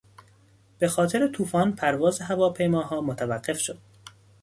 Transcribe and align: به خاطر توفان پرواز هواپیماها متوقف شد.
به 0.79 0.87
خاطر 0.87 1.27
توفان 1.27 1.75
پرواز 1.75 2.19
هواپیماها 2.21 3.01
متوقف 3.01 3.59
شد. 3.59 3.79